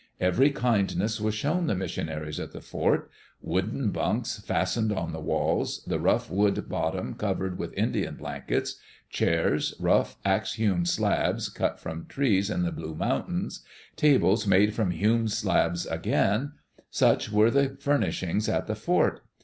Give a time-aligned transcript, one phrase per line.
[0.19, 3.11] Every kindness was shown the missionaries at the fort.
[3.39, 8.77] Wooden bunks fastened on the walls, the rough wood bot tom covered with Indian blankets;
[9.11, 13.63] chairs, rough axe hewn slabs, cut from trees in the Blue Mountains;
[13.95, 16.53] tables made from hewn slabs again—
[16.89, 19.21] such were the furnishings at the fort.